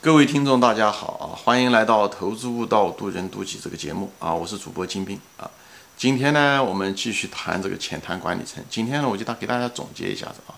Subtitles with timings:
[0.00, 1.34] 各位听众，大家好啊！
[1.34, 4.32] 欢迎来到《投资悟道，渡人渡己》这个节目啊！
[4.32, 5.50] 我是主播金兵啊。
[5.96, 8.62] 今天呢，我们继续谈这个浅谈管理层。
[8.70, 10.54] 今天呢，我就大给大家总结一下子啊，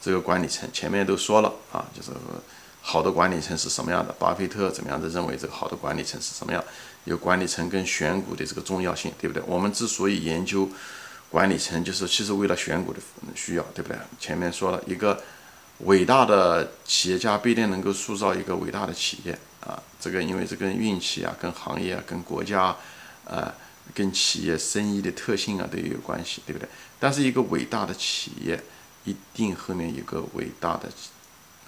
[0.00, 2.10] 这个管理层前面都说了啊，就是
[2.80, 4.10] 好的管理层是什么样的？
[4.18, 6.64] 巴菲特怎么样的认为这个好的管理层是什么样？
[7.04, 9.42] 有管理层跟选股的这个重要性，对不对？
[9.46, 10.66] 我们之所以研究
[11.28, 13.00] 管理层，就是其实为了选股的
[13.34, 13.98] 需要，对不对？
[14.18, 15.22] 前面说了一个。
[15.84, 22.76] 伟大的企业家不一定能够塑造一个伟大的企业啊，这个因为这跟运气啊、跟行业啊、跟国家，
[23.24, 23.54] 啊、
[23.94, 26.68] 跟企业生意的特性啊都有关系，对不对？
[26.98, 28.60] 但是一个伟大的企业，
[29.04, 30.88] 一定后面有个伟大的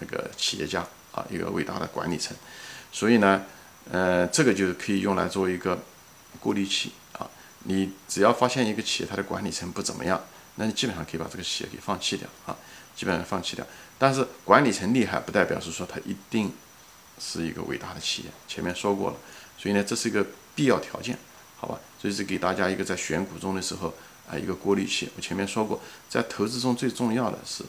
[0.01, 2.37] 那个企业家啊，一个伟大的管理层，
[2.91, 3.45] 所以呢，
[3.91, 5.79] 呃，这个就可以用来做一个
[6.41, 7.31] 过滤器啊。
[7.65, 10.21] 你只要发现一个企业它的管理层不怎么样，
[10.57, 12.57] 那你基本上可以把这个企业给放弃掉啊，
[12.97, 13.65] 基本上放弃掉。
[14.01, 16.51] 但是管理层厉害，不代表是说它一定
[17.19, 18.31] 是一个伟大的企业。
[18.49, 19.17] 前面说过了，
[19.59, 21.19] 所以呢，这是一个必要条件，
[21.59, 21.79] 好吧？
[22.01, 23.93] 所以是给大家一个在选股中的时候
[24.27, 25.11] 啊，一个过滤器。
[25.17, 27.63] 我前面说过，在投资中最重要的是，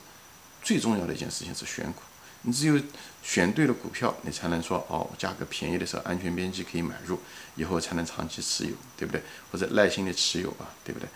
[0.64, 2.00] 最重要的一件事情是选股。
[2.44, 2.82] 你只有
[3.22, 7.20] 选对了股票，你才能说哦，价格便宜的时候，安全边际可以买入，
[7.56, 9.22] 以后才能长期持有，对不对？
[9.52, 11.10] 或者耐心的持有吧，对不对？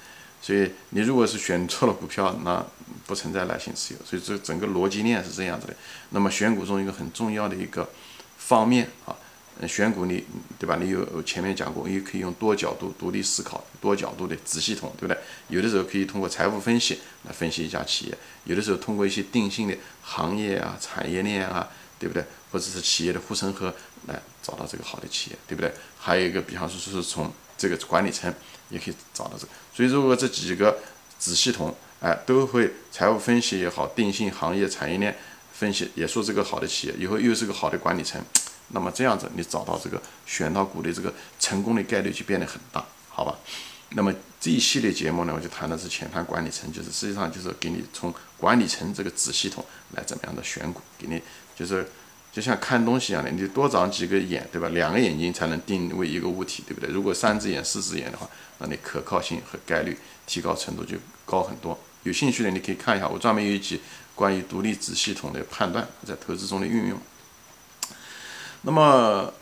[0.46, 2.64] 所以你如果是选错了股票，那
[3.08, 4.00] 不存在耐心持有。
[4.06, 5.76] 所以这整个逻辑链是这样子的。
[6.12, 7.90] 那么选股中一个很重要的一个
[8.38, 9.18] 方面啊，
[9.68, 10.24] 选股你
[10.60, 10.78] 对吧？
[10.80, 15.20] 你有前面讲过，也可以用多角度独立思考、多角度的子系统，对不对？
[15.48, 22.24] 有的时候可以通过财务分析来分析一家企业，有的时候通过一些定性的行业啊、产业链啊，对不对？
[22.52, 23.74] 或者是企业的护城河
[24.06, 25.74] 来找到这个好的企业，对不对？
[25.98, 28.32] 还有一个，比方说是从这个管理层。
[28.72, 30.80] 也可以找到这个，所以如果这几个
[31.20, 35.14] 子系统，哎，都会财务分析也好，定性行业产业链
[35.52, 38.24] 分析，也说这个好的企业，以后又是个好的管理层，
[38.70, 43.38] 那么这样子你找到这个选到股的这个成功的概率就变得很大，好吧？
[43.90, 51.22] 那么这一系列节目呢，我就谈的是浅谈管理层，就是实际上就是给你从管理层这个子系统来怎么样的选股，给你
[51.54, 51.86] 就是。
[52.36, 54.68] 就像看东西一样的，你多长几个眼，对吧？
[54.68, 56.90] 两个眼睛才能定位一个物体，对不对？
[56.90, 59.98] 如果三只眼、四只眼的话，那你可靠性和概率
[60.28, 61.80] 提高程度就高很多。
[62.04, 63.80] 有兴趣的你可以看一下，我专门有一集
[64.14, 67.00] 关于独立子系统的判断在投资中的运用。
[68.64, 69.34] 那么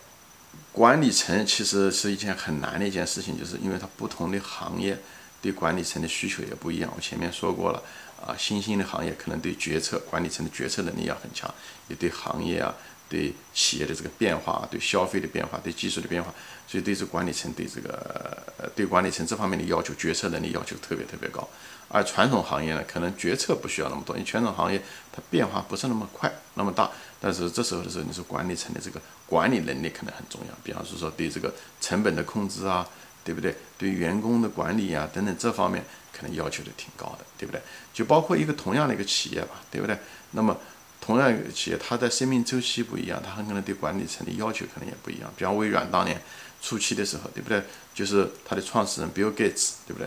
[0.70, 4.96] 管理层其实是一件很难的一件事情，就是因为它不同的行业
[5.44, 6.90] 对管理层的需求也不一样。
[6.96, 7.82] 我前面说过了。
[8.24, 11.52] 啊，新兴的行业可能对决策管理层的决策能力要很强，
[11.88, 12.74] 也对行业啊、
[13.06, 16.32] 对企业的这个变化、对消费的变化、对技术的变化，
[16.66, 21.46] 所以对这管理层对这个呃对管理层这方面的要求、决策能力要求特别特别高。
[21.88, 24.82] 而传统行业呢，可能决策不需要那么多，因为传统行业
[25.12, 26.90] 它变化不是那么快、那么大。
[27.20, 32.88] 但是这时候的时候，你是管理层的这个管理能力可能很重要，比方说说对这个成本的控制啊。
[33.24, 33.56] 对不对？
[33.78, 37.60] 对员工的管理啊等等这方面可能要求的挺高的，对不对？
[37.92, 39.98] 就包括一个同样的一个企业吧，对不对？
[40.32, 40.56] 那么
[41.00, 45.32] 同样一个企业，它的生命周期不一样，它很可能对管理层的要求可能也不一样。
[45.36, 46.20] 比方微软当年
[46.62, 47.62] 初期的时候，对不对？
[47.94, 50.06] 就是它的创始人 Bill Gates，对不对？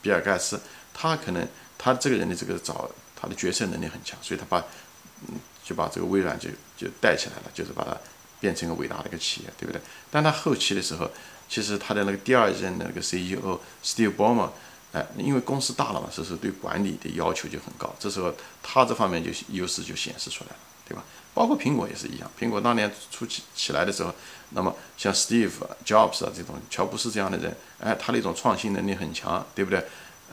[0.00, 0.60] 比尔盖茨，
[0.92, 1.46] 他可能
[1.78, 4.58] 他这个人的这个找他的决策能力很强，所以他把
[5.28, 7.96] 嗯就把这个微软就就带起来了，就是把它
[8.42, 9.80] 变成一个伟大的一个企业，对不对？
[10.10, 11.10] 但他后期的时候。
[11.48, 14.48] 其实他的那个第二任的那个 CEO Steve Ballmer，
[14.94, 17.94] 哎，因为公司大了嘛，所以说对管理的要求就很高。
[17.98, 18.32] 这时候
[18.62, 20.56] 他这方面就优势就显示出来了，
[20.88, 21.04] 对吧？
[21.34, 24.14] 包括苹果也是一样，苹果当年初期起来的时候，
[24.52, 25.50] 那么像 Steve
[25.84, 29.84] Jobs 啊这种乔布斯这样的人，哎，他的一种创新能力很强，对不对？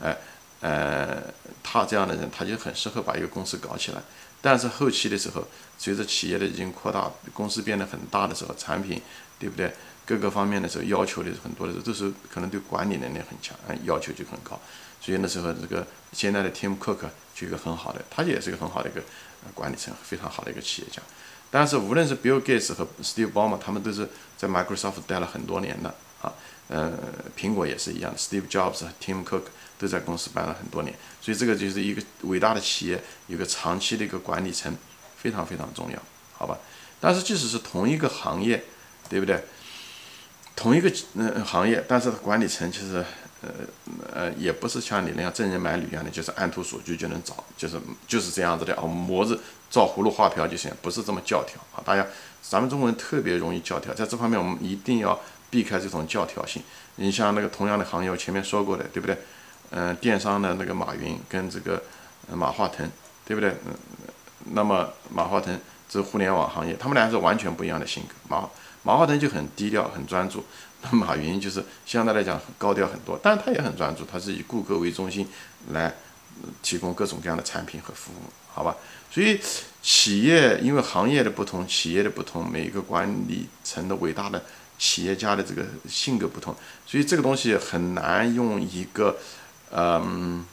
[0.02, 0.16] 哎，
[0.60, 1.22] 呃，
[1.62, 4.00] 他这样的人他就很适合把一个公司搞起来。
[4.40, 5.46] 但是后期的时候，
[5.78, 9.00] 随着企业的已经扩大，公司变得很大的时候，产品，
[9.38, 9.72] 对不对？
[10.06, 14.58] 各个方面的时候要求的很多的时候，都是可能对管理能力很强，要求就很高。
[15.00, 19.00] 所以那时候这个现在的 Tim Cook 就一个很好的，他也是一个很好的一个
[19.54, 21.00] 管理层，非常好的一个企业家。
[21.50, 26.32] 但是无论是 Bill Gates 和 Steve Ballmer，他们都是在 Microsoft 待了很多年的啊。
[26.68, 26.92] 呃，
[27.36, 29.42] 苹果也是一样，Steve Jobs 和 Tim Cook
[29.80, 30.94] 都在公司待了很多年。
[31.20, 34.76] 所以这个就是一个伟大的企业，有个长期的一个管理层
[35.16, 35.98] 非常非常重要，
[36.36, 36.58] 好吧？
[37.00, 38.62] 但是即使是同一个行业，
[39.08, 39.42] 对不对？
[40.54, 43.02] 同一个嗯行业，但是管理层其实
[43.40, 43.48] 呃
[44.12, 49.40] 呃也不是像你那样真人买履一样的，就是按图索骥就能找，就是就是这样子的啊，模子
[49.70, 51.80] 照葫芦画瓢就行，不是这么教条啊。
[51.82, 52.06] 大家
[52.42, 55.18] 咱们中国人特别容易教条，在这方面我们一定要
[55.48, 56.62] 避开这种教条性。
[56.96, 59.16] 你像那个同样的行业，我前面说过的，对不对？
[59.70, 61.82] 嗯，电商的那个马云跟这个
[62.32, 62.88] 马化腾，
[63.24, 63.50] 对不对？
[63.66, 63.74] 嗯，
[64.52, 65.58] 那么马化腾
[65.88, 68.14] 这互联网行业，他们俩是完全不一样的性格。
[68.28, 68.48] 马
[68.82, 70.44] 马化腾就很低调、很专注，
[70.82, 75.28] 那马云就是相对来讲高调很多，但是他也很专注，他是以顾客为中心
[75.70, 75.94] 来
[76.62, 78.74] 提供各种各样的产品和服务，好吧？
[79.10, 79.40] 所以
[79.82, 84.42] 企业因为行业的不同，企业的不同，每一个管理层的伟大的
[84.78, 86.54] 企业家的这个性格不同，
[86.86, 89.18] 所以这个东西很难用一个
[89.72, 90.44] 嗯。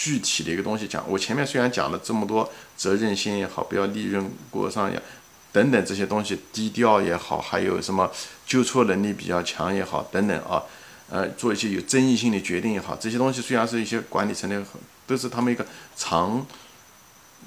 [0.00, 5.02] 具体的一个东西讲，我前面虽然讲了这么多责任心也好，不要利润过上也
[5.50, 8.08] 等等这些东西，低调也好，还有什么
[8.46, 10.62] 纠错能力比较强也好，等等啊，
[11.10, 14.62] 呃，做一些有争议性的决定也好，这些东西虽然是一些管理层的，
[15.04, 15.66] 都是他们一个
[15.96, 16.46] 常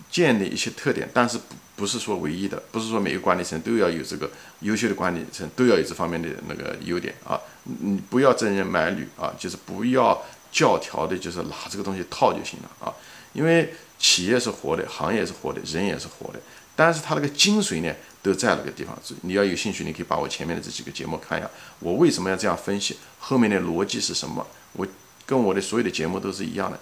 [0.10, 4.30] 见的一些特点，但是不不是说唯一的，不是说每个管理层都要有这个
[4.60, 10.22] 优秀的管理层都要有这方面的那个优点啊，你不要真人买履啊，就是不要。
[10.52, 12.94] 教条的就是拿这个东西套就行了啊，
[13.34, 16.40] 因为企业是活的，行业是活的，人也是活的，
[16.76, 18.98] 但是它那个精髓呢都在那个地方。
[19.22, 21.50] 你要有兴趣，你可以把我前面的这几个节目看一下，
[21.80, 24.46] 我为什么要这样分析，后面的逻辑是什么？
[24.74, 24.86] 我
[25.26, 26.80] 跟我的所有的节目都是一样的。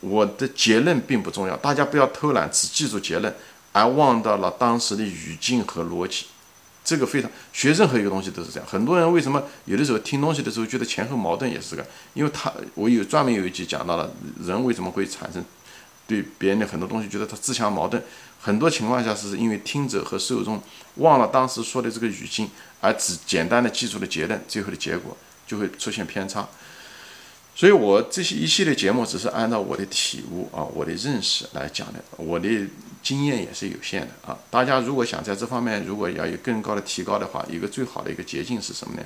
[0.00, 3.32] 我的结论并不重要，大家不要偷懒，只记住结论，
[3.72, 6.26] 而忘掉了当时的语境和逻辑。
[6.92, 8.68] 这个非常学任何一个东西都是这样。
[8.68, 14.12] 很多人为什么有的时候听东西的时候觉得前后矛盾，也是个，因为他我有专门有一集讲到了
[14.44, 15.42] 人为什么会产生
[16.06, 18.02] 对别人的很多东西觉得他自相矛盾，
[18.38, 20.62] 很多情况下是因为听者和受众
[20.96, 22.50] 忘了当时说的这个语境，
[22.82, 25.16] 而只简单的记住了结论，最后的结果
[25.46, 26.46] 就会出现偏差。
[27.54, 32.48] 所以我这些一系列节目只是按照我的体悟啊，我的认识来讲的，我的。
[33.02, 34.38] 经验也是有限的啊！
[34.48, 39.02] 大家如果想在这方面如果要有更高的提高的话，一个最好的一个捷径是什么呢？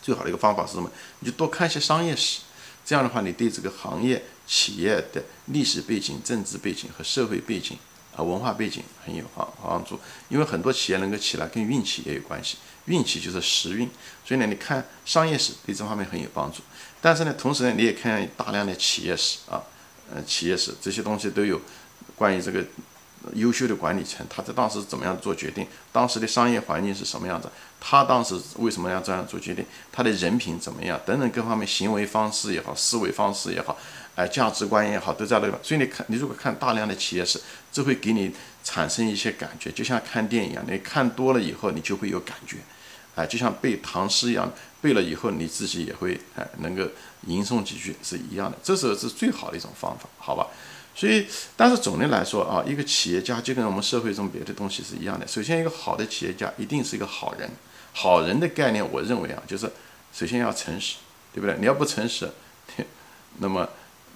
[0.00, 0.90] 最好的一个方法是什么？
[1.18, 2.40] 你就多看一些商业史，
[2.86, 7.76] 这样的话，你对这个行业企业的历史背景、政治背景和社会背景
[8.16, 9.98] 啊文化背景很有帮帮助。
[10.28, 13.88] 因为很多企业能够起来跟运气也有关系，运气就是时运，
[14.24, 16.62] 所以呢，你看商业史对这方面很有帮助。
[17.00, 19.62] 但是呢，同时呢，你也看大量的企业史啊，
[20.14, 21.60] 呃，企业史这些东西都有
[22.16, 22.64] 关于这个。
[23.34, 25.64] 优秀的管理层，他在当时怎么样做决定？
[25.92, 27.48] 当时的商业环境是什么样子？
[27.78, 29.64] 他当时为什么要这样做决定？
[29.92, 31.00] 他的人品怎么样？
[31.06, 33.78] 等等各方面，行为方式也好，思维方式也好，
[34.14, 35.58] 哎，价值观也好，都在那个。
[35.62, 37.40] 所以你看，你如果看大量的企业史，
[37.72, 38.30] 这会给你
[38.62, 40.64] 产生一些感觉，就像看电影一样。
[40.68, 42.58] 你看多了以后，你就会有感觉，
[43.14, 46.86] 哎，就像背唐诗一样，背了以后你自己也会哎能够
[47.26, 48.58] 吟诵几句是一样的。
[48.62, 50.46] 这时候是最好的一种方法，好吧？
[50.94, 51.26] 所以，
[51.56, 55.26] 但是总的来说啊，一个企业家就跟我们社会中别的东西是一样的。
[55.26, 57.48] 首先，一个好的企业家一定是一个好人。
[57.94, 59.70] 好人的概念，我认为啊，就是
[60.12, 60.96] 首先要诚实，
[61.32, 61.56] 对不对？
[61.58, 62.30] 你要不诚实，
[63.40, 63.66] 那么，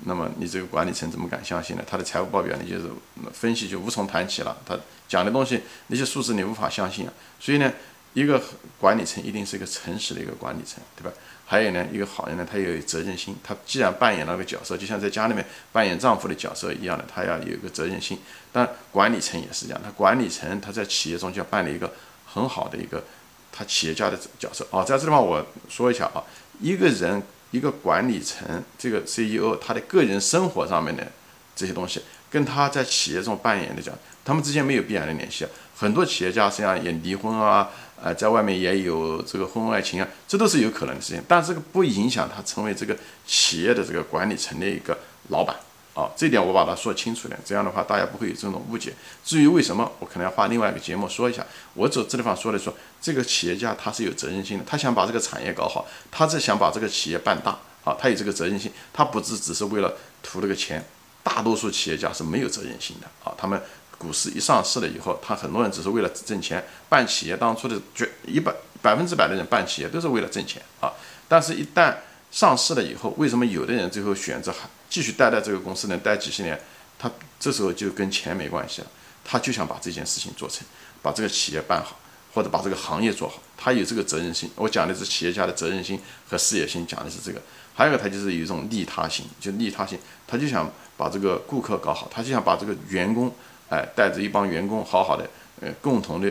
[0.05, 1.83] 那么你这个管理层怎么敢相信呢？
[1.89, 2.89] 他的财务报表你就是
[3.33, 4.57] 分析就无从谈起了。
[4.67, 4.79] 他
[5.09, 7.13] 讲的东西那些数字你无法相信啊。
[7.41, 7.73] 所以呢，
[8.13, 8.41] 一个
[8.79, 11.11] 管理层一定是一个诚实的一个管理层，对吧？
[11.49, 13.37] 还有呢，一个好人呢，他有责任心。
[13.45, 18.19] 他既然扮演那个角色，就像在家里面扮演丈夫的角色一样的，他要有一个责任心。
[18.53, 21.93] 但管理层也是这样，他管理层他在企业中就要扮演一个
[22.27, 23.05] 很好的一个
[23.53, 24.67] 他企业家的角色。
[24.71, 26.25] 哦，在这地方我说一下啊，
[26.61, 31.07] 一个人一个管理层这个 CEO，他的个人生活上面的
[31.55, 33.93] 这些东西，跟他在企业中扮演的角，
[34.25, 35.47] 他们之间没有必然的联系。
[35.77, 37.71] 很多企业家实际上也离婚啊。
[37.99, 42.95] 呃，在外面也有这个婚外情啊，这都是有可能的事情，但这个不影响他成为这个
[43.27, 45.57] 企业的这个管理层的一个老板
[45.97, 48.93] 啊，这点我把它说清楚点，这样的话大家不会有这种误解。
[49.25, 51.45] 至于为什么，我可能要花另外一个节目说一下。
[51.73, 60.85] 我走这地方说的说，这个企业家他是有责任心的，他想把这个产业搞好，他是想把这个企业办大啊，他有这个责任心，他不是只是为了图这个钱。
[61.23, 63.61] 大多数企业家是没有责任心的啊，他们。
[63.99, 67.35] 股市一上市了以后，他很多人只是为了挣钱办企业。
[67.35, 70.93] 当初的绝一百百分之百的人办企业都是为了挣钱啊！
[71.27, 71.95] 但是，一旦
[72.37, 76.61] 上市了以后，为什么有的人最后选择还继续待在这个公司能待几十年？
[76.99, 78.87] 他这时候就跟钱没关系了，
[79.25, 80.63] 他就想把这件事情做成，
[81.01, 81.99] 把这个企业办好，
[82.35, 83.41] 或者把这个行业做好。
[83.57, 84.51] 他有这个责任心。
[84.57, 87.41] 我讲的是企业家的责任心和事业心，讲的是这个。
[87.75, 93.35] 还有一个，他就是有一种利他心，就利他心，他就想把这个顾客搞好，他就想把这个员工。
[93.71, 95.27] 哎，带着一帮员工，好好的，
[95.63, 96.31] 呃，共同的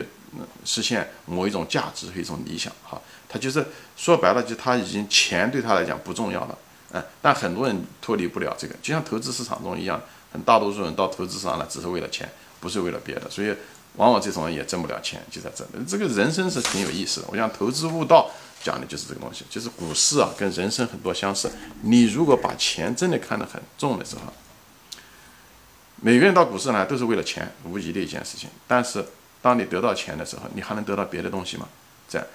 [0.64, 3.66] 实现某一种价值和一种理想，哈，他就是
[3.96, 6.58] 说白了，就他已经钱对他来讲不重要了，
[6.92, 10.00] 嗯，但很多人脱离不了这个，就像投资市场中一样，
[10.32, 12.30] 很大多数人到投资上来只是为了钱，
[12.60, 13.54] 不是为了别的，所以
[13.96, 15.66] 往往这种人也挣不了钱，就在这。
[15.88, 18.30] 这个人生是挺有意思的，我想投资悟道
[18.62, 21.50] 讲的就是这个东西，就是股市啊，跟人生很多相似。
[21.82, 24.32] 你如果把钱真的看得很重的时候。
[26.02, 28.50] 每个人到股市来都是为了钱，无疑的一件事情。
[28.68, 29.02] 但是
[29.40, 31.66] 当你得到钱的时候，你还能得到别的东西吗？
[32.06, 32.26] 这样，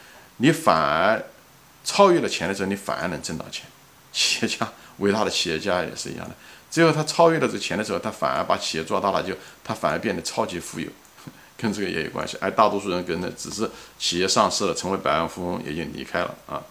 [0.42, 1.24] 你反而
[1.86, 3.66] 超越了钱的时候，你反而能挣到钱。
[4.12, 4.68] 企业家，
[4.98, 6.36] 伟大的企业家也是一样的。
[6.70, 10.90] 最后他超越了这钱的时候，他反而把企业做大了，就他反而变得超级富有，
[11.58, 12.38] 跟这个也有关系。
[12.42, 13.70] 而大多数人跟的只是
[14.00, 16.62] 企业上市了，成为百万富翁，也就离开了啊。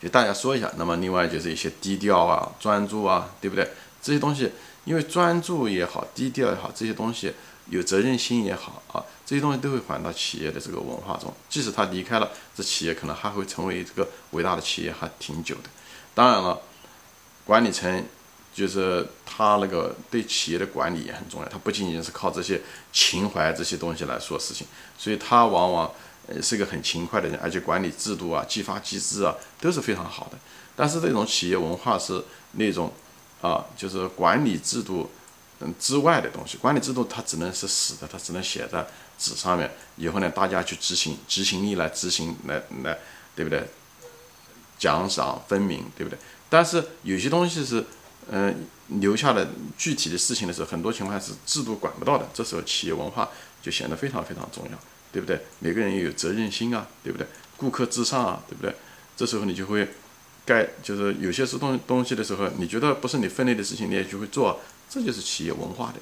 [0.00, 3.68] 给大家说一下，那么另外就是一些低调啊、专注啊，对不对？
[4.00, 4.50] 这些东西，
[4.84, 7.34] 因为专注也好，低调也好，这些东西
[7.70, 11.32] 有责任心也好啊，这些东西都会还到企业的这个文化中。
[11.48, 15.70] 即使他离开了，这企业可能还会成为这个伟大的企业，还挺久的。
[16.14, 16.60] 当然了，
[17.46, 18.04] 管理层
[18.52, 22.60] 就是他那个对企业的管理也很重要，他不仅仅是靠这些
[22.92, 24.66] 情怀这些东西来说事情，
[24.98, 25.90] 所以他往往。
[26.26, 30.38] 呃，是个很勤快的人，而且管理制度啊、激发机制啊都是非常好的。
[30.76, 32.22] 但是这种企业文化是
[32.52, 32.92] 那种
[33.40, 35.10] 啊，就是管理制度
[35.60, 36.58] 嗯之外的东西。
[36.58, 38.86] 管理制度它只能是死的，它只能写在
[39.18, 39.70] 纸上面。
[39.96, 42.98] 以后呢，大家去执行，执行力来执行，来来，
[43.34, 43.64] 对不对？
[44.78, 46.18] 奖赏分明，对不对？
[46.48, 47.84] 但是有些东西是
[48.30, 48.66] 嗯
[49.00, 52.28] 留下的具体的事情的时候，很多情况是制度管不到的。
[52.32, 53.28] 这时候企业文化
[53.62, 54.78] 就显得非常非常重要。
[55.12, 55.40] 对不对？
[55.58, 57.26] 每个人也有责任心啊，对不对？
[57.56, 58.72] 顾客至上啊，对不对？
[59.16, 59.88] 这时候你就会，
[60.46, 66.00] 该就是有些是东东西的时候，你觉得不是你分内的事情，你也就会做，这就是企业文化的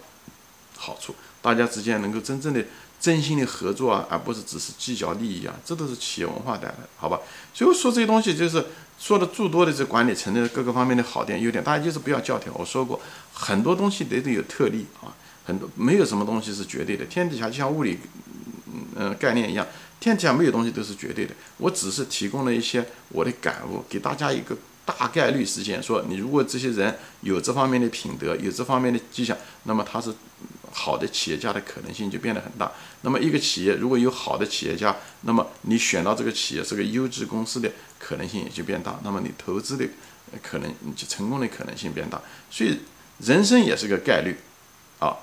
[0.77, 1.15] 好处。
[1.43, 2.65] 大家之间能够真正的、
[2.99, 7.21] 真心的合作啊，而不是只是计较利益啊，这都是企业文化带来的，好吧？
[7.53, 8.65] 所以说这些东西就是
[8.99, 12.53] 说的诸多的这管理层的各个方面的好点、优点，大家就是不要教条。
[12.55, 13.01] 我说过，
[13.33, 15.15] 很多东西得得有特例啊，
[15.45, 17.99] 很多没有什么东西是绝对的，天底下就像物理。
[19.01, 19.65] 嗯，概念一样，
[20.01, 21.33] 天底下没有东西都是绝对的。
[21.59, 24.57] 我只是提供了一些我的感悟，给大家一个
[24.89, 30.11] 大概率事件，说你如果这些人有这方面的品德，有这方面的迹象，那么他是
[30.73, 32.73] 好的企业家的可能性就变得很大。
[33.03, 38.99] 那么一个企业如果有好的企业家，那么你选到这个企业是个优质公司的可能性也就变大。
[39.05, 39.87] 那么你投资的
[40.43, 42.21] 可能就成功的可能性变大。
[42.51, 42.79] 所以
[43.19, 44.37] 人生也是个概率
[44.99, 45.17] 啊。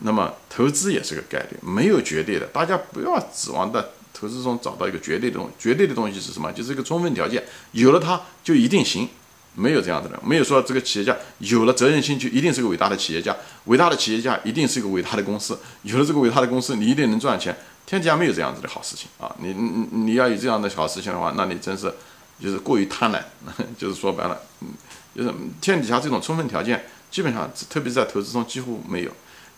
[0.00, 5.50] 那么投资也是个概率，没有绝对的，大家不要指望的投资中找到一个绝对的东。
[5.58, 6.50] 绝对的东西是什么？
[6.52, 9.08] 就是一个充分条件，有了它就一定行，
[9.54, 17.56] 没有这样的人，没有说这个企业家有了责任心就一定是个伟大的企业家，伟大的企业家一定是一个伟大的公司，有了这个伟大的公司你一定能赚钱，
[17.86, 19.34] 天底下没有这样子的好事情啊！
[19.38, 21.92] 你你你要有这样的好事情的话，那你真是
[22.40, 23.20] 就是过于贪婪，
[23.78, 24.68] 就是说白了，嗯，
[25.16, 29.10] 就是天底下这种充分条件基本上，特别是在投资中几乎没有。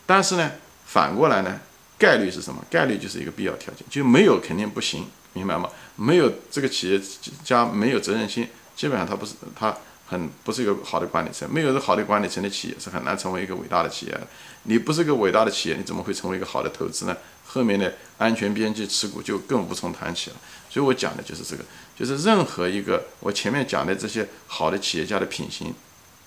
[0.05, 0.51] 但是呢，
[0.85, 1.59] 反过来呢，
[2.01, 2.65] 概率是什么？
[2.71, 5.69] 概率就是一个必要条件，就没有肯定不行，明白吗？
[5.95, 6.99] 没有这个企业
[7.43, 9.77] 家没有责任心，基本上他不是他
[10.07, 11.47] 很不是一个好的管理层。
[11.53, 14.25] 没有一个好的管理层的企业是很难成为一个伟大的企业的。
[14.63, 17.15] 你不是个伟大的企业，你怎么会成为一个好的投资呢？
[17.45, 20.35] 后面的安全边际持股就更无从谈起了。
[20.71, 21.63] 所以我讲的就是这个，
[21.95, 25.71] 就是任何一个我前面讲的这些好的企业家的品行，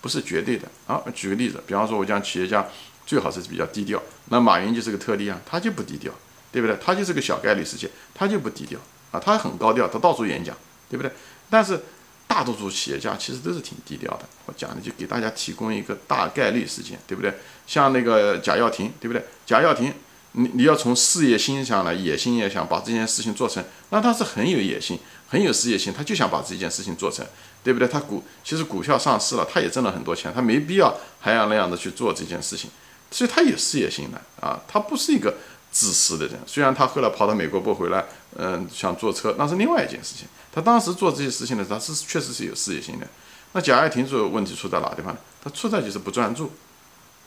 [0.00, 1.02] 不是绝对的啊。
[1.12, 2.64] 举个例子，比方说我讲企业家。
[3.06, 6.12] 最好是比较低调，那马云就是个特例啊，他就不低调，
[6.50, 6.76] 对不对？
[6.82, 8.78] 他就是个小概率事件，他就不低调
[9.10, 10.56] 啊，他很高调，他到处演讲，
[10.88, 11.12] 对不对？
[11.50, 11.80] 但是
[12.26, 14.20] 大多数企业家其实都是挺低调的。
[14.46, 17.32] 我讲的就给大家提供一个大概率事件，对不对？
[17.66, 19.22] 像那个贾跃亭，对不对？
[19.44, 19.92] 贾跃亭，
[20.32, 27.24] 你你要从事业心上来，野心也想把这件事情做成，那他是很有野心，很有事业心，他就想把这件事情做成，
[27.62, 27.86] 对不对？
[27.86, 32.70] 他股其实股票上市了，他也挣了很多钱，他没必要还要那样的去做这件事情。
[33.14, 35.32] 所以他有事业心的啊，他不是一个
[35.70, 36.36] 自私的人。
[36.44, 38.04] 虽然他后来跑到美国不回来，
[38.36, 40.26] 嗯，想坐车，那是另外一件事情。
[40.52, 43.06] 他当时做这些事情的时候，他是确实是有事业心的。
[43.52, 45.20] 那贾跃亭说问题出在哪地方呢？
[45.44, 46.50] 他出在就是不专注。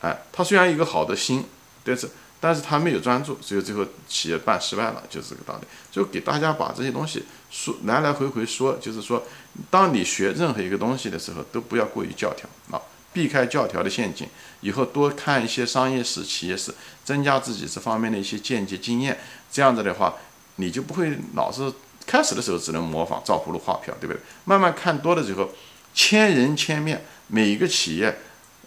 [0.01, 1.45] 哎，他虽然一个好的心，
[1.85, 2.09] 但是
[2.41, 5.67] 但是他没有专注，所以最后企业办失败了，就是这个道理。
[5.89, 9.23] 就给大家把这些东西说来来回回说，就是说，
[9.69, 12.81] 当你学任何一个东西的时候，都不要过于教条啊。
[13.17, 14.27] 避开教条的陷阱，
[14.61, 16.71] 以后多看一些商业史、企业史，
[17.03, 19.17] 增加自己这方面的一些见解经验。
[19.51, 20.13] 这样子的话，
[20.57, 21.73] 你就不会老是
[22.05, 24.21] 开始的时候只能模仿照葫芦画瓢，对不对？
[24.45, 25.49] 慢慢看多了之后，
[25.95, 28.19] 千人千面，每一个企业，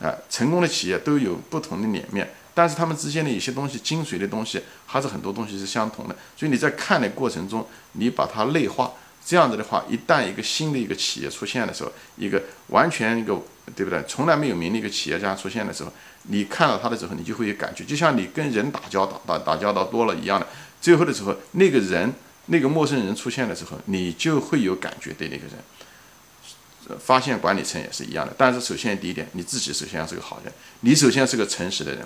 [0.03, 6.17] 啊，成功的企业都有不同的脸面，但是他们之间的一些东西、精髓的东西，还是很多东西是相同的。
[6.37, 8.91] 所以你在看的过程中，你把它内化。
[9.31, 13.41] 这样子的话，一旦一个新的一个企业出现的时候，一个完全一个
[13.77, 14.03] 对不对？
[14.09, 15.93] 从来没有名的一个企业家出现的时候，
[16.25, 20.45] 你看到他的时候，你就会有感觉，就像你跟人打交道、打打交道多了一样的。
[20.81, 22.13] 最后的时候，那个人
[22.47, 26.99] 那个陌生人出现的时候，你就会有感觉对那个人。
[26.99, 32.05] 发现管理层也是一样的，但是首先第一点，你自己首先要是个好人，你首先是个诚实的人，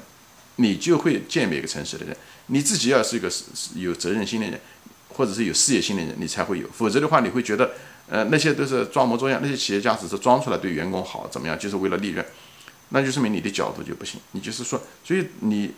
[0.57, 2.14] 你就会鉴别一个诚实的人。
[2.49, 3.33] 你自己要是一个
[3.76, 4.61] 有责任心的人，
[5.14, 6.68] 或者是有事业心的人，你才会有。
[6.68, 7.71] 否则的话，你会觉得，
[8.09, 12.25] 呃，那些都是装模作样，那些企业家只是装出来对员工好，怎么样，就是为了利润，
[12.90, 14.21] 那就说明你的角度就不行。
[14.33, 15.73] 你就是说，所以你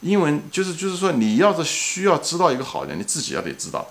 [0.00, 3.86] 英文就是就是说，你要是需要知道一个好人，你自己要得知道，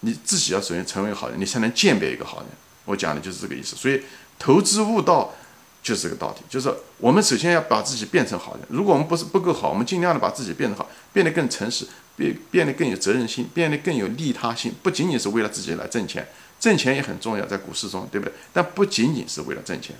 [0.00, 2.46] 你自己要首先成为好人，你才能鉴别一个好人。
[2.84, 3.76] 我讲的就是这个意思。
[3.76, 4.02] 所以
[4.38, 5.32] 投资悟道。
[5.82, 8.62] 就是这个道理，就是我们首先要把自己变成好人。
[8.68, 11.84] 如果我们不是不够好，我们尽量的把自己变得好，变得更诚实，
[12.14, 14.72] 变变得更有责任心，变得更有利他性。
[14.80, 16.24] 不仅仅是为了自己来挣钱，
[16.60, 18.32] 挣钱也很重要，在股市中，对不对？
[18.52, 19.96] 但不仅仅是为了挣钱。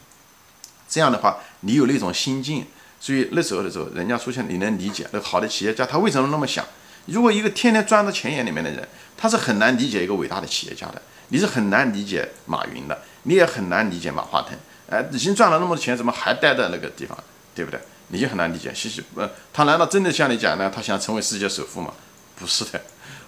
[0.89, 2.65] 这样的话，你有那种心境，
[3.01, 6.65] 所以那时候的时候，人家出现，你能理解那好的企业家他为什么那么想？
[7.07, 8.87] 如果一个天天钻到钱眼里面的人，
[9.17, 11.03] 他是很难理解一个伟大的企业家的。
[11.29, 14.57] 你是很难理解马云的，你也很难理解马化腾。
[14.91, 17.17] 哎，已经赚了那么多钱，怎么还待在那个地方，
[17.55, 17.81] 对不对？
[18.09, 18.73] 你就很难理解。
[18.75, 20.69] 西西，呃，他难道真的像你讲的？
[20.69, 21.95] 他想成为世界首富吗？
[22.37, 22.81] 不是的，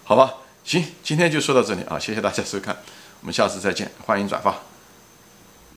[0.04, 0.34] 好吧。
[0.64, 2.76] 行，今天就说到这里啊，谢谢大家收看，
[3.20, 4.73] 我们下次再见，欢迎转发。